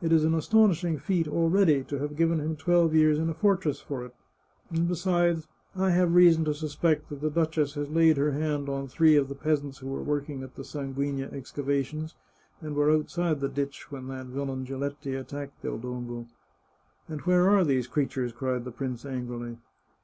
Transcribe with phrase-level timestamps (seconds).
[0.00, 3.80] It is an astonishing feat, already, to have given him twelve years in a fortress
[3.80, 4.14] for it,
[4.70, 9.16] and besides, I have reason to suspect the duchess has laid her hand on three
[9.16, 12.14] of the peasants who were working at the Sanguigpia excavations,
[12.60, 16.26] and were outside the ditch when that villain Giletti attacked Del Dongo.""
[17.08, 19.58] And where are these witnesses?" cried the prince angrily.